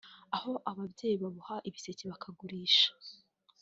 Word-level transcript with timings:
aho 0.35 0.51
ababyeyi 0.71 1.15
baboha 1.23 1.55
ibiseke 1.69 2.03
bakagurisha 2.11 2.87